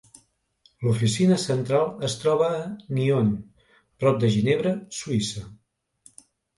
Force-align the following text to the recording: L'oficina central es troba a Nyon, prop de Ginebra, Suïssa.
L'oficina 0.87 1.37
central 1.43 1.85
es 2.09 2.17
troba 2.23 2.49
a 2.61 2.63
Nyon, 2.99 3.31
prop 4.03 4.21
de 4.27 4.35
Ginebra, 4.41 4.77
Suïssa. 5.03 5.49